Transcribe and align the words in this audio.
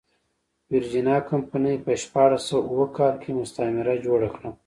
ویرجینیا 0.71 1.17
کمپنۍ 1.29 1.75
په 1.85 1.91
شپاړس 2.03 2.41
سوه 2.49 2.65
اووه 2.69 2.87
کال 2.97 3.13
کې 3.23 3.37
مستعمره 3.39 3.93
جوړه 4.05 4.29
کړه. 4.35 4.49